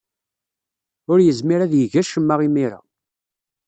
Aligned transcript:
Ur 1.11 1.19
yezmir 1.21 1.59
ad 1.61 1.73
yeg 1.79 1.93
acemma 2.01 2.35
imir-a. 2.47 2.79